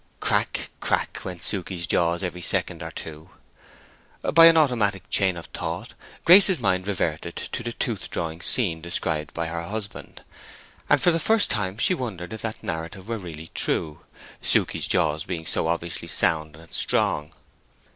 [0.19, 3.29] Crack, crack went Suke's jaws every second or two.
[4.33, 5.93] By an automatic chain of thought
[6.25, 10.23] Grace's mind reverted to the tooth drawing scene described by her husband;
[10.89, 13.99] and for the first time she wondered if that narrative were really true,
[14.41, 17.35] Susan's jaws being so obviously sound and strong.